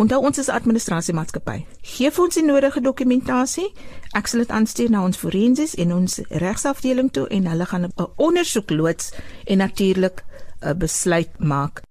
Onthou 0.00 0.24
ons 0.26 0.38
is 0.42 0.50
administrasiemaatskappy. 0.50 1.60
Geef 1.94 2.18
ons 2.18 2.34
die 2.34 2.44
nodige 2.44 2.82
dokumentasie. 2.82 3.68
Ek 4.18 4.26
sal 4.30 4.42
dit 4.42 4.50
aanstuur 4.54 4.90
na 4.90 5.04
ons 5.06 5.18
forensies 5.18 5.76
en 5.78 5.94
ons 5.94 6.20
regsafdeling 6.42 7.12
toe 7.14 7.28
en 7.30 7.46
hulle 7.46 7.66
gaan 7.66 7.86
'n 7.86 8.12
ondersoek 8.16 8.70
loods 8.70 9.12
en 9.46 9.58
natuurlik 9.58 10.24
'n 10.62 10.78
besluit 10.78 11.30
maak 11.38 11.82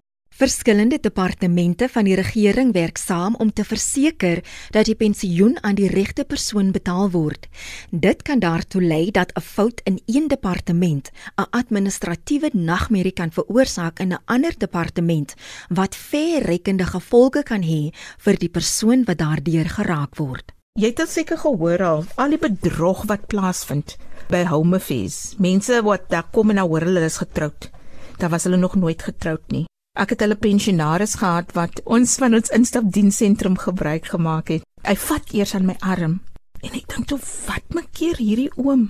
Verskillende 0.43 0.97
departemente 0.99 1.87
van 1.87 2.03
die 2.03 2.15
regering 2.19 2.73
werk 2.75 2.97
saam 2.99 3.35
om 3.39 3.53
te 3.55 3.63
verseker 3.63 4.41
dat 4.75 4.89
die 4.89 4.95
pensioen 4.99 5.55
aan 5.63 5.77
die 5.79 5.87
regte 5.87 6.25
persoon 6.27 6.73
betaal 6.75 7.13
word. 7.13 7.47
Dit 7.91 8.25
kan 8.27 8.41
daartoe 8.43 8.81
lei 8.83 9.11
dat 9.11 9.31
'n 9.37 9.41
fout 9.41 9.81
in 9.83 10.01
een 10.05 10.27
departement 10.27 11.11
'n 11.39 11.47
administratiewe 11.49 12.49
nagmerrie 12.53 13.13
kan 13.13 13.31
veroorsaak 13.31 13.99
in 13.99 14.11
'n 14.11 14.19
ander 14.25 14.53
departement 14.57 15.33
wat 15.69 15.95
verrekkende 15.95 16.85
gevolge 16.85 17.43
kan 17.43 17.61
hê 17.61 17.93
vir 18.17 18.35
die 18.37 18.49
persoon 18.49 19.03
wat 19.03 19.17
daardeur 19.17 19.69
geraak 19.69 20.15
word. 20.15 20.51
Jy 20.73 20.93
het 20.95 21.09
seker 21.09 21.37
gehoor 21.37 21.83
al 21.83 22.05
al 22.15 22.29
die 22.29 22.49
bedrog 22.49 23.03
wat 23.05 23.27
plaasvind 23.27 23.97
by 24.29 24.43
Home 24.43 24.75
Affairs. 24.75 25.35
Mense 25.37 25.81
wat 25.83 26.09
daar 26.09 26.27
kom 26.31 26.49
en 26.49 26.55
nou 26.55 26.67
hoor 26.67 26.81
hulle 26.81 27.05
is 27.05 27.17
getroud. 27.17 27.69
Daar 28.17 28.29
was 28.29 28.43
hulle 28.43 28.57
nog 28.57 28.75
nooit 28.75 29.01
getroud 29.01 29.51
nie. 29.51 29.65
Ek 29.93 30.09
het 30.09 30.23
hulle 30.25 30.33
pensionaris 30.41 31.19
gehad 31.21 31.51
wat 31.53 31.83
ons 31.85 32.15
van 32.17 32.33
ons 32.33 32.49
instapdiensentrum 32.57 33.59
gebruik 33.61 34.07
gemaak 34.09 34.47
het. 34.49 34.63
Hy 34.81 34.95
vat 34.97 35.33
eers 35.37 35.53
aan 35.53 35.67
my 35.69 35.75
arm 35.85 36.15
en 36.63 36.73
ek 36.73 36.87
dink 36.89 37.05
toe 37.11 37.19
wat 37.45 37.75
my 37.77 37.83
keer 37.93 38.17
hierdie 38.17 38.49
oom 38.57 38.87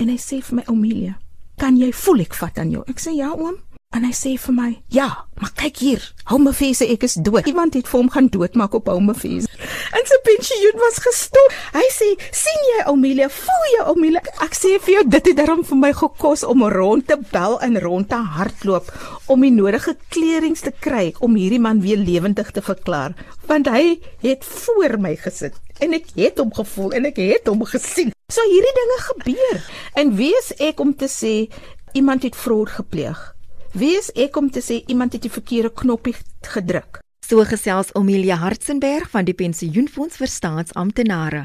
en 0.00 0.08
hy 0.08 0.16
sê 0.16 0.38
vir 0.40 0.56
my 0.56 0.64
Omelia, 0.72 1.18
"Kan 1.60 1.76
jy 1.76 1.92
voel 1.92 2.20
ek 2.24 2.34
vat 2.34 2.58
aan 2.58 2.70
jou?" 2.70 2.84
Ek 2.88 2.96
sê 2.96 3.12
ja 3.16 3.34
oom. 3.34 3.58
En 3.90 4.04
hy 4.06 4.12
sê 4.14 4.36
vir 4.38 4.54
my, 4.54 4.82
"Ja, 4.88 5.26
maar 5.40 5.50
kyk 5.56 5.78
hier, 5.78 6.02
Home 6.30 6.52
Face 6.52 6.86
ek 6.86 7.02
is 7.02 7.14
dood. 7.14 7.46
Iemand 7.46 7.74
het 7.74 7.88
vir 7.88 8.00
hom 8.00 8.10
gaan 8.10 8.28
doodmaak 8.28 8.74
op 8.74 8.86
Home 8.86 9.14
Face." 9.14 9.48
En 9.92 10.04
sy 10.06 10.18
pensioen 10.22 10.78
was 10.78 10.98
gestop. 10.98 11.50
Hy 11.72 11.88
sê, 11.90 12.08
"Sien 12.30 12.60
jy, 12.70 12.84
Amelia, 12.84 13.28
voel 13.28 13.64
jy, 13.76 13.82
Amelia? 13.84 14.20
Ek 14.40 14.54
sê 14.54 14.80
vir 14.80 14.94
jou, 14.94 15.08
dit 15.08 15.26
het 15.26 15.36
darm 15.36 15.64
vir 15.64 15.76
my 15.76 15.92
gekos 15.92 16.44
om 16.44 16.62
rond 16.62 17.06
te 17.06 17.16
bel 17.32 17.60
en 17.60 17.80
rond 17.80 18.08
te 18.08 18.14
hardloop 18.14 18.92
om 19.26 19.40
die 19.40 19.50
nodige 19.50 19.96
klerings 20.08 20.60
te 20.60 20.72
kry 20.80 21.12
om 21.18 21.34
hierdie 21.34 21.60
man 21.60 21.80
weer 21.80 21.96
lewendig 21.96 22.50
te 22.52 22.62
verklaar, 22.62 23.14
want 23.46 23.66
hy 23.66 23.98
het 24.22 24.44
voor 24.44 24.98
my 24.98 25.16
gesit 25.16 25.54
en 25.80 25.94
ek 25.94 26.06
het 26.14 26.38
hom 26.38 26.52
gevoel 26.52 26.92
en 26.92 27.06
ek 27.06 27.16
het 27.16 27.46
hom 27.46 27.64
gesien. 27.64 28.12
So 28.28 28.40
hierdie 28.42 28.74
dinge 28.74 28.98
gebeur. 28.98 29.70
En 29.94 30.16
wie 30.16 30.32
is 30.38 30.52
ek 30.60 30.80
om 30.80 30.94
te 30.94 31.06
sê 31.06 31.52
iemand 31.92 32.22
het 32.22 32.36
vrot 32.36 32.68
gepleeg? 32.68 33.39
Wie 33.70 33.92
is 33.94 34.08
ek 34.18 34.34
om 34.34 34.48
te 34.50 34.58
sê 34.58 34.80
iemand 34.90 35.12
het 35.14 35.22
die 35.22 35.30
verkeerde 35.30 35.70
knoppie 35.70 36.16
gedruk? 36.42 36.98
So 37.22 37.44
gesels 37.46 37.92
Omelia 37.94 38.34
Hartzenberg 38.42 39.06
van 39.12 39.28
die 39.28 39.34
Pensioenfonds 39.38 40.18
vir 40.18 40.26
Staatsamptenare. 40.26 41.42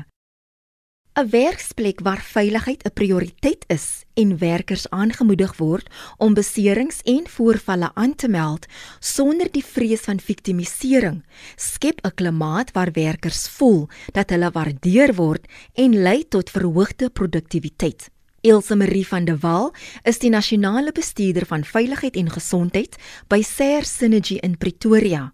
'n 1.15 1.29
Werksplek 1.29 2.01
waar 2.01 2.23
veiligheid 2.25 2.81
'n 2.81 2.93
prioriteit 2.93 3.63
is 3.69 4.03
en 4.15 4.37
werkers 4.37 4.89
aangemoedig 4.89 5.53
word 5.57 5.85
om 6.17 6.33
beserings 6.33 6.99
en 7.05 7.29
voorvalle 7.29 7.91
aan 7.93 8.15
te 8.15 8.27
meld 8.27 8.65
sonder 8.99 9.51
die 9.51 9.65
vrees 9.65 10.01
van 10.09 10.19
victimisering, 10.19 11.21
skep 11.55 12.01
'n 12.01 12.15
klimaat 12.15 12.71
waar 12.71 12.91
werkers 12.91 13.47
voel 13.47 13.87
dat 14.13 14.29
hulle 14.29 14.49
waardeer 14.51 15.13
word 15.13 15.45
en 15.73 16.01
lei 16.01 16.27
tot 16.27 16.49
verhoogde 16.49 17.09
produktiwiteit. 17.09 18.09
Elsə 18.45 18.75
Marie 18.77 19.07
van 19.09 19.25
der 19.25 19.39
Walt 19.41 19.73
is 20.05 20.19
die 20.21 20.29
nasionale 20.29 20.91
bestuurder 20.93 21.47
van 21.49 21.63
veiligheid 21.65 22.13
en 22.19 22.27
gesondheid 22.29 22.93
by 23.31 23.39
SARE 23.41 23.87
Synergy 23.89 24.35
in 24.45 24.53
Pretoria. 24.61 25.31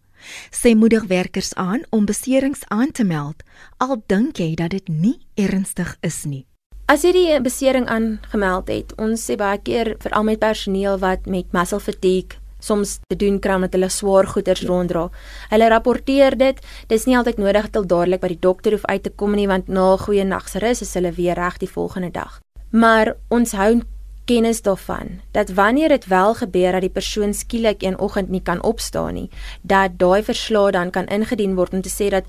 Sy 0.56 0.72
moedig 0.80 1.10
werkers 1.10 1.50
aan 1.60 1.82
om 1.92 2.06
beserings 2.08 2.62
aan 2.72 2.94
te 2.96 3.04
meld 3.04 3.44
al 3.84 3.98
dink 4.08 4.40
jy 4.40 4.54
dat 4.56 4.72
dit 4.72 4.88
nie 4.88 5.18
ernstig 5.36 5.92
is 6.08 6.22
nie. 6.24 6.46
As 6.88 7.04
jy 7.04 7.12
die 7.18 7.40
besering 7.44 7.90
aangemeld 7.92 8.72
het, 8.72 8.94
ons 8.96 9.26
sê 9.28 9.36
baie 9.36 9.60
keer 9.60 9.98
veral 10.00 10.24
met 10.30 10.40
personeel 10.40 11.02
wat 11.02 11.28
met 11.28 11.52
muscle 11.52 11.82
fatigue 11.84 12.40
soms 12.64 13.00
te 13.10 13.18
doen 13.18 13.42
kry 13.44 13.58
met 13.60 13.76
hulle 13.76 13.90
swaar 13.92 14.30
goeders 14.30 14.62
ronddra. 14.70 15.10
Hulle 15.52 15.68
rapporteer 15.74 16.38
dit. 16.38 16.62
Dis 16.88 17.10
nie 17.10 17.18
altyd 17.20 17.42
nodig 17.44 17.68
hulle 17.74 17.92
dadelik 17.92 18.24
by 18.24 18.32
die 18.38 18.40
dokter 18.40 18.78
hoef 18.78 18.88
uit 18.88 19.04
te 19.04 19.12
kom 19.12 19.36
nie 19.36 19.50
want 19.52 19.68
na 19.68 19.96
'n 19.96 20.04
goeie 20.06 20.24
nagsrus 20.24 20.82
is 20.82 20.94
hulle 20.94 21.12
weer 21.12 21.36
reg 21.36 21.58
die 21.58 21.74
volgende 21.76 22.12
dag. 22.12 22.40
Maar 22.72 23.16
ons 23.28 23.52
hou 23.52 23.82
kennis 24.26 24.62
daarvan 24.62 25.20
dat 25.36 25.50
wanneer 25.58 25.90
dit 25.90 26.06
wel 26.06 26.34
gebeur 26.40 26.72
dat 26.72 26.82
die 26.82 26.94
persoon 26.94 27.34
skielik 27.34 27.84
een 27.84 28.00
oggend 28.00 28.30
nie 28.30 28.42
kan 28.42 28.64
opstaan 28.64 29.14
nie, 29.14 29.30
dat 29.62 29.98
daai 30.00 30.24
verslae 30.24 30.72
dan 30.72 30.90
kan 30.90 31.08
ingedien 31.12 31.56
word 31.56 31.74
om 31.74 31.82
te 31.82 31.92
sê 31.92 32.08
dat 32.10 32.24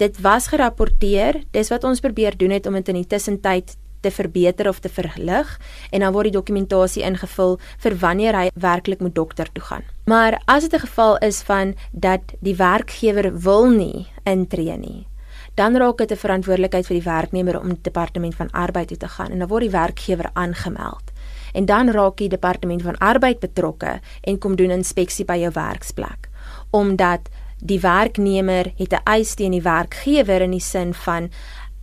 dit 0.00 0.20
was 0.20 0.48
gerapporteer, 0.48 1.42
dis 1.50 1.68
wat 1.68 1.84
ons 1.84 2.00
probeer 2.00 2.36
doen 2.36 2.50
het 2.50 2.66
om 2.66 2.78
dit 2.78 2.88
in 2.88 3.02
die 3.02 3.06
tussentyd 3.06 3.76
te 4.02 4.10
verbeter 4.10 4.68
of 4.68 4.80
te 4.82 4.90
verlig 4.90 5.60
en 5.90 6.00
dan 6.00 6.12
word 6.14 6.30
die 6.30 6.38
dokumentasie 6.38 7.04
ingevul 7.06 7.58
vir 7.84 7.96
wanneer 8.02 8.38
hy 8.38 8.48
werklik 8.54 9.04
moet 9.04 9.14
dokter 9.14 9.50
toe 9.52 9.62
gaan. 9.68 9.84
Maar 10.10 10.40
as 10.46 10.66
dit 10.66 10.74
'n 10.74 10.86
geval 10.86 11.18
is 11.18 11.42
van 11.42 11.74
dat 11.92 12.22
die 12.40 12.56
werkgewer 12.56 13.30
wil 13.38 13.70
nie 13.70 14.06
intree 14.24 14.76
nie, 14.76 15.06
dan 15.54 15.76
raak 15.76 15.98
dit 15.98 16.10
'n 16.10 16.16
verantwoordelikheid 16.16 16.86
vir 16.86 16.96
die 16.96 17.10
werknemer 17.10 17.60
om 17.60 17.68
die 17.68 17.82
departement 17.82 18.34
van 18.34 18.50
arbeid 18.50 18.88
toe 18.88 18.96
te 18.96 19.08
gaan 19.08 19.30
en 19.30 19.38
dan 19.38 19.48
word 19.48 19.62
die 19.62 19.70
werkgewer 19.70 20.30
aangemeld. 20.32 21.12
En 21.52 21.64
dan 21.64 21.90
raak 21.90 22.16
die 22.16 22.28
departement 22.28 22.82
van 22.82 22.98
arbeid 22.98 23.38
betrokke 23.38 24.00
en 24.20 24.38
kom 24.38 24.56
doen 24.56 24.70
inspeksie 24.70 25.24
by 25.24 25.36
jou 25.36 25.50
werksplek. 25.52 26.28
Omdat 26.70 27.28
die 27.58 27.80
werknemer 27.80 28.72
het 28.76 28.92
'n 28.92 29.04
eis 29.04 29.34
teen 29.34 29.50
die 29.50 29.62
werkgewer 29.62 30.40
in 30.40 30.50
die 30.50 30.60
sin 30.60 30.94
van 30.94 31.30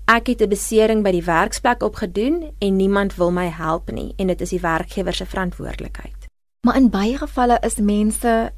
ek 0.05 0.27
het 0.27 0.41
'n 0.41 0.49
besering 0.49 1.03
by 1.03 1.11
die 1.11 1.23
werksplek 1.23 1.83
opgedoen 1.83 2.51
en 2.59 2.75
niemand 2.75 3.15
wil 3.15 3.31
my 3.31 3.47
help 3.47 3.91
nie 3.91 4.13
en 4.17 4.27
dit 4.27 4.41
is 4.41 4.49
die 4.49 4.61
werkgewer 4.61 5.13
se 5.13 5.25
verantwoordelikheid. 5.25 6.27
Maar 6.65 6.75
in 6.75 6.89
baie 6.89 7.17
gevalle 7.17 7.57
is 7.61 7.75
mense 7.75 8.51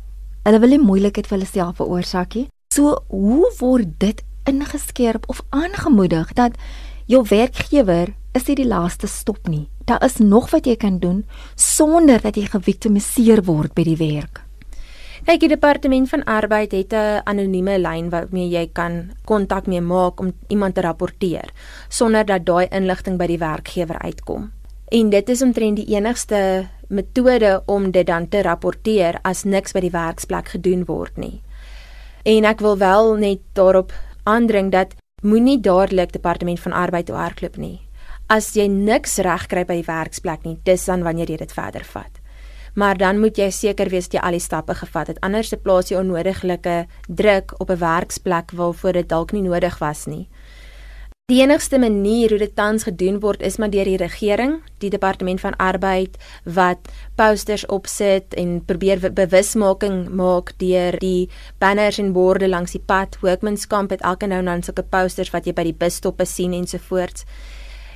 hulle 0.43 0.59
wil 0.59 0.69
nie 0.69 0.79
moeilikheid 0.79 1.27
vir 1.27 1.37
hulle 1.37 1.49
self 1.49 1.75
veroorsaak 1.75 2.35
nie. 2.35 2.47
So 2.73 3.03
hoe 3.07 3.51
word 3.59 3.99
dit 3.99 4.23
ingeskerp 4.43 5.29
of 5.29 5.41
aangemoedig 5.49 6.33
dat 6.33 6.57
jou 7.05 7.25
werkgewer 7.29 8.13
is 8.33 8.47
nie 8.47 8.55
die 8.55 8.67
laaste 8.67 9.07
stop 9.07 9.47
nie. 9.47 9.67
Daar 9.85 10.03
is 10.05 10.17
nog 10.17 10.51
wat 10.51 10.65
jy 10.65 10.77
kan 10.79 10.99
doen 10.99 11.25
sonder 11.55 12.21
dat 12.21 12.37
jy 12.39 12.45
geviktimiseer 12.47 13.43
word 13.43 13.75
by 13.75 13.83
die 13.83 13.97
werk. 13.99 14.45
Kyk, 15.21 15.43
die 15.43 15.51
departement 15.51 16.09
van 16.09 16.23
arbeid 16.25 16.71
het 16.71 16.93
'n 16.93 17.21
anonieme 17.25 17.77
lyn 17.77 18.09
waarmee 18.09 18.49
jy 18.49 18.69
kan 18.73 19.11
kontak 19.25 19.67
mee 19.67 19.81
maak 19.81 20.19
om 20.19 20.33
iemand 20.47 20.75
te 20.75 20.81
rapporteer 20.81 21.49
sonder 21.89 22.25
dat 22.25 22.45
daai 22.45 22.67
inligting 22.71 23.17
by 23.17 23.27
die 23.27 23.37
werkgewer 23.37 23.99
uitkom. 23.99 24.51
En 24.89 25.09
dit 25.09 25.29
is 25.29 25.41
omtrent 25.41 25.75
die 25.75 25.95
enigste 25.95 26.67
metode 26.87 27.63
om 27.65 27.91
dit 27.91 28.07
dan 28.07 28.27
te 28.29 28.41
rapporteer 28.41 29.19
as 29.21 29.43
niks 29.43 29.71
by 29.71 29.79
die 29.79 29.93
werksplek 29.93 30.47
gedoen 30.47 30.85
word 30.85 31.17
nie. 31.17 31.41
En 32.23 32.45
ek 32.45 32.59
wil 32.59 32.77
wel 32.77 33.15
net 33.15 33.39
daarop 33.53 33.93
aandring 34.23 34.71
dat 34.71 34.95
moenie 35.21 35.59
dadelik 35.59 36.11
departement 36.11 36.59
van 36.59 36.73
arbeid 36.73 37.05
toe 37.05 37.15
hardloop 37.15 37.57
nie. 37.57 37.79
As 38.29 38.53
jy 38.55 38.67
niks 38.67 39.17
regkry 39.17 39.65
by 39.67 39.81
die 39.81 39.87
werksplek 39.87 40.45
nie, 40.45 40.57
dis 40.63 40.85
dan 40.85 41.03
wanneer 41.03 41.29
jy 41.29 41.37
dit 41.37 41.53
verder 41.53 41.83
vat. 41.83 42.21
Maar 42.73 42.97
dan 42.97 43.19
moet 43.19 43.37
jy 43.37 43.49
seker 43.51 43.89
wees 43.91 44.07
dat 44.07 44.13
jy 44.13 44.21
al 44.27 44.37
die 44.37 44.43
stappe 44.43 44.75
gevat 44.79 45.07
het. 45.11 45.19
Anders 45.19 45.49
se 45.51 45.57
plaas 45.59 45.91
jy 45.91 45.97
onnodiglike 45.99 46.85
druk 47.07 47.53
op 47.59 47.69
'n 47.69 47.77
werksplek 47.77 48.51
waarvoor 48.51 48.93
dit 48.93 49.09
dalk 49.09 49.31
nie 49.31 49.41
nodig 49.41 49.79
was 49.79 50.05
nie. 50.05 50.29
Die 51.31 51.39
enigste 51.39 51.79
manier 51.79 52.29
hoe 52.29 52.37
dit 52.41 52.55
tans 52.55 52.83
gedoen 52.83 53.21
word 53.23 53.39
is 53.47 53.55
maar 53.55 53.69
deur 53.71 53.87
die 53.87 53.99
regering, 54.01 54.57
die 54.83 54.89
departement 54.91 55.39
van 55.39 55.55
arbeid 55.63 56.17
wat 56.43 56.89
posters 57.15 57.63
opsit 57.71 58.35
en 58.35 58.57
probeer 58.67 58.99
bewusmaking 59.15 60.09
maak 60.11 60.51
deur 60.59 60.97
die 60.99 61.29
banners 61.63 62.01
en 62.03 62.11
borde 62.11 62.49
langs 62.51 62.75
die 62.75 62.83
pad. 62.83 63.15
Hoekmanskamp 63.21 63.95
het 63.95 64.03
elke 64.03 64.27
nou 64.27 64.41
en 64.43 64.51
dan 64.51 64.65
sulke 64.67 64.83
posters 64.83 65.31
wat 65.31 65.47
jy 65.47 65.55
by 65.55 65.69
die 65.69 65.77
busstoppe 65.85 66.27
sien 66.27 66.51
ensovoorts. 66.57 67.23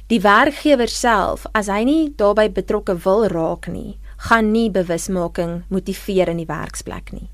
Die 0.08 0.22
werkgewer 0.24 0.88
self, 0.88 1.44
as 1.52 1.68
hy 1.68 1.84
nie 1.84 2.14
daarbey 2.16 2.48
betrokke 2.56 2.96
wil 3.04 3.28
raak 3.36 3.68
nie, 3.68 3.98
gaan 4.30 4.54
nie 4.56 4.70
bewusmaking 4.72 5.66
motiveer 5.68 6.32
in 6.32 6.40
die 6.40 6.48
werksplek 6.48 7.12
nie. 7.12 7.28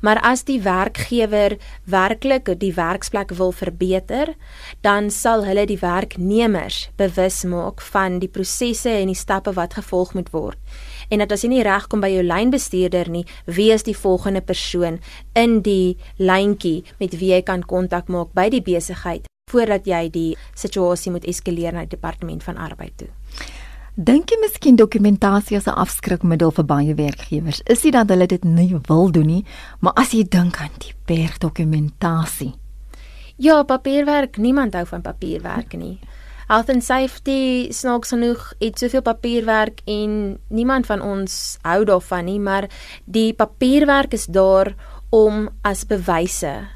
Maar 0.00 0.20
as 0.22 0.44
die 0.48 0.60
werkgewer 0.62 1.56
werklik 1.84 2.50
die 2.60 2.72
werksplek 2.74 3.32
wil 3.38 3.52
verbeter, 3.52 4.34
dan 4.80 5.10
sal 5.10 5.44
hulle 5.44 5.66
die 5.66 5.78
werknemers 5.80 6.88
bewus 6.96 7.42
maak 7.44 7.82
van 7.92 8.18
die 8.22 8.30
prosesse 8.30 8.90
en 8.90 9.12
die 9.12 9.18
stappe 9.18 9.52
wat 9.56 9.78
gevolg 9.78 10.14
moet 10.14 10.30
word. 10.32 10.58
En 11.08 11.22
dat 11.22 11.32
as 11.32 11.44
jy 11.44 11.52
nie 11.52 11.64
regkom 11.64 12.02
by 12.04 12.10
jou 12.12 12.24
lynbestuurder 12.26 13.08
nie, 13.10 13.24
wie 13.46 13.70
is 13.72 13.86
die 13.86 13.96
volgende 13.96 14.42
persoon 14.44 15.00
in 15.34 15.60
die 15.64 15.96
lyntjie 16.18 16.84
met 17.00 17.16
wie 17.18 17.32
jy 17.32 17.42
kan 17.42 17.64
kontak 17.64 18.12
maak 18.12 18.34
by 18.36 18.48
die 18.52 18.64
besigheid 18.64 19.26
voordat 19.48 19.86
jy 19.88 20.02
die 20.12 20.30
situasie 20.52 21.12
moet 21.14 21.24
eskaleer 21.24 21.72
na 21.72 21.86
die 21.86 21.96
departement 21.96 22.44
van 22.44 22.60
arbeid 22.60 22.92
toe. 23.00 23.08
Dink 23.98 24.30
jy 24.30 24.36
miskien 24.38 24.76
dokumentasie 24.78 25.56
as 25.58 25.66
'n 25.66 25.74
afskrikmiddel 25.74 26.52
vir 26.54 26.64
baie 26.64 26.94
werkgewers? 26.94 27.62
Is 27.66 27.80
dit 27.82 27.92
dat 27.92 28.08
hulle 28.08 28.26
dit 28.26 28.44
nie 28.44 28.76
wil 28.86 29.10
doen 29.10 29.26
nie, 29.26 29.44
maar 29.80 29.92
as 29.96 30.12
jy 30.12 30.22
dink 30.22 30.60
aan 30.60 30.70
die 30.78 30.94
berg 31.06 31.38
dokumentasie. 31.38 32.54
Ja, 33.36 33.64
papierwerk, 33.64 34.36
niemand 34.36 34.74
hou 34.74 34.86
van 34.86 35.02
papierwerk 35.02 35.74
nie. 35.76 35.98
Health 36.46 36.70
and 36.70 36.84
safety 36.84 37.72
snaaks 37.72 38.08
genoeg 38.08 38.54
het 38.60 38.78
soveel 38.78 39.02
papierwerk 39.02 39.80
en 39.84 40.38
niemand 40.48 40.86
van 40.86 41.00
ons 41.00 41.58
hou 41.62 41.84
daarvan 41.84 42.24
nie, 42.24 42.38
maar 42.38 42.68
die 43.04 43.34
papierwerk 43.34 44.12
is 44.12 44.26
daar 44.26 44.74
om 45.10 45.48
as 45.62 45.84
bewyse 45.84 46.68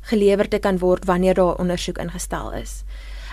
gelewer 0.00 0.48
te 0.48 0.58
kan 0.58 0.78
word 0.78 1.04
wanneer 1.04 1.34
daar 1.34 1.58
ondersoek 1.58 1.98
ingestel 1.98 2.52
is. 2.52 2.82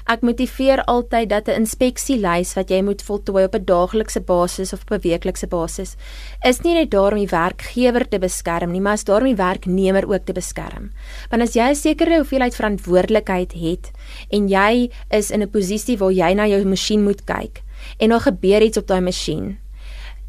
Ek 0.04 0.20
motiveer 0.20 0.82
altyd 0.92 1.30
dat 1.32 1.48
'n 1.48 1.64
inspeksielys 1.64 2.54
wat 2.58 2.70
jy 2.70 2.82
moet 2.84 3.02
voltooi 3.02 3.44
op 3.46 3.56
'n 3.56 3.66
daaglikse 3.66 4.20
basis 4.20 4.74
of 4.74 4.82
op 4.82 4.92
'n 4.92 5.08
weeklikse 5.08 5.48
basis 5.48 5.96
is 6.44 6.62
nie 6.62 6.74
net 6.74 6.92
daar 6.92 7.14
om 7.14 7.20
die 7.20 7.28
werkgewer 7.28 8.10
te 8.10 8.20
beskerm 8.20 8.72
nie, 8.72 8.82
maar 8.82 8.94
is 8.94 9.04
daar 9.04 9.22
om 9.22 9.28
die 9.28 9.36
werknemer 9.36 10.08
ook 10.10 10.26
te 10.26 10.34
beskerm. 10.34 10.92
Want 11.30 11.42
as 11.42 11.54
jy 11.54 11.70
'n 11.70 11.76
sekere 11.76 12.16
hoeveelheid 12.18 12.56
verantwoordelikheid 12.56 13.54
het 13.54 13.92
en 14.30 14.48
jy 14.48 14.92
is 15.10 15.32
in 15.32 15.42
'n 15.42 15.50
posisie 15.50 15.98
waar 15.98 16.12
jy 16.12 16.34
na 16.34 16.48
jou 16.48 16.66
masjien 16.66 17.04
moet 17.04 17.24
kyk 17.24 17.64
en 17.98 18.10
daar 18.10 18.22
gebeur 18.22 18.62
iets 18.62 18.78
op 18.78 18.88
daai 18.88 19.02
masjien 19.02 19.58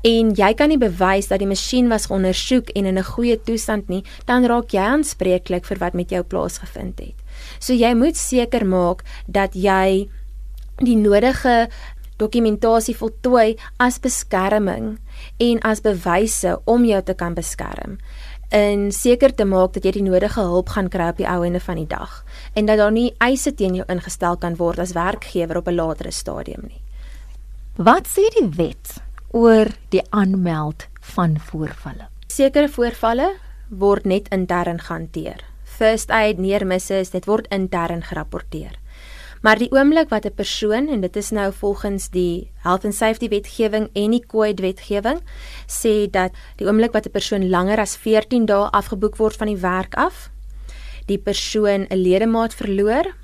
en 0.04 0.35
jy 0.37 0.52
kan 0.54 0.69
nie 0.69 0.78
bewys 0.78 1.29
dat 1.29 1.40
die 1.40 1.48
masjien 1.48 1.88
was 1.88 2.11
ondersoek 2.12 2.68
en 2.77 2.87
in 2.87 2.98
'n 2.98 3.05
goeie 3.05 3.40
toestand 3.40 3.88
nie, 3.88 4.05
dan 4.27 4.44
raak 4.44 4.70
jy 4.70 4.81
aanspreeklik 4.81 5.64
vir 5.64 5.79
wat 5.79 5.94
met 5.94 6.11
jou 6.11 6.22
plaasgevind 6.22 6.98
het. 7.01 7.23
So 7.64 7.72
jy 7.72 7.94
moet 7.96 8.18
seker 8.20 8.66
maak 8.68 9.00
dat 9.24 9.55
jy 9.57 10.11
die 10.85 10.96
nodige 11.00 11.70
dokumentasie 12.20 12.94
voltooi 12.98 13.55
as 13.81 13.96
beskerming 14.03 14.98
en 15.42 15.62
as 15.64 15.81
bewyse 15.81 16.59
om 16.70 16.85
jou 16.85 17.00
te 17.03 17.14
kan 17.16 17.35
beskerm 17.35 17.96
en 18.55 18.90
seker 18.92 19.33
te 19.35 19.46
maak 19.48 19.72
dat 19.74 19.87
jy 19.88 19.94
die 19.96 20.05
nodige 20.05 20.44
hulp 20.44 20.74
gaan 20.74 20.90
kry 20.92 21.09
op 21.14 21.22
die 21.22 21.29
ou 21.31 21.40
ende 21.46 21.62
van 21.64 21.81
die 21.81 21.88
dag 21.88 22.20
en 22.55 22.68
dat 22.68 22.79
daar 22.83 22.92
nie 22.92 23.14
eise 23.24 23.55
teen 23.57 23.81
jou 23.81 23.87
ingestel 23.88 24.37
kan 24.37 24.59
word 24.61 24.83
as 24.85 24.92
werkgewer 24.92 25.62
op 25.62 25.68
'n 25.68 25.74
latere 25.81 26.12
stadium 26.12 26.68
nie. 26.68 26.83
Wat 27.77 28.07
sê 28.07 28.29
die 28.37 28.48
wet 28.57 29.00
oor 29.33 29.66
die 29.88 30.03
aanmeld 30.11 30.87
van 31.00 31.38
voorvalle? 31.38 32.07
Sekere 32.29 32.68
voorvalle 32.68 33.33
word 33.70 34.05
net 34.05 34.29
intern 34.29 34.79
gehanteer 34.79 35.54
first 35.78 36.10
aid 36.10 36.38
neermisse 36.38 36.94
is 37.02 37.10
dit 37.10 37.26
word 37.26 37.46
intern 37.50 38.02
gerapporteer. 38.02 38.78
Maar 39.44 39.60
die 39.60 39.68
oomblik 39.76 40.08
wat 40.08 40.24
'n 40.24 40.34
persoon 40.34 40.88
en 40.88 41.00
dit 41.00 41.16
is 41.16 41.30
nou 41.30 41.52
volgens 41.52 42.08
die 42.10 42.50
health 42.62 42.84
and 42.84 42.94
safety 42.94 43.28
wetgewing 43.28 43.90
en 43.92 44.10
die 44.10 44.24
COVID 44.26 44.60
wetgewing 44.60 45.20
sê 45.66 46.10
dat 46.10 46.32
die 46.56 46.66
oomblik 46.66 46.92
wat 46.92 47.06
'n 47.06 47.10
persoon 47.10 47.50
langer 47.50 47.78
as 47.78 47.96
14 47.96 48.46
dae 48.46 48.70
afgeboek 48.70 49.16
word 49.16 49.37
van 49.37 49.46
die 49.46 49.60
werk 49.60 49.94
af, 49.94 50.30
die 51.06 51.18
persoon 51.18 51.87
'n 51.90 51.96
ledemaat 51.96 52.54
verloor 52.54 53.14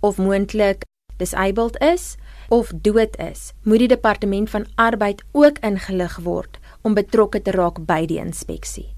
of 0.00 0.18
moontlik 0.18 0.84
disabled 1.16 1.76
is 1.82 2.16
of 2.48 2.72
dood 2.74 3.16
is, 3.18 3.52
moet 3.62 3.78
die 3.78 3.88
departement 3.88 4.50
van 4.50 4.66
arbeid 4.74 5.22
ook 5.32 5.58
ingelig 5.58 6.16
word 6.16 6.58
om 6.82 6.94
betrokke 6.94 7.42
te 7.42 7.50
raak 7.50 7.86
by 7.86 8.06
die 8.06 8.18
inspeksie. 8.18 8.88